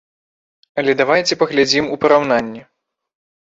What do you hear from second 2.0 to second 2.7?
параўнанні.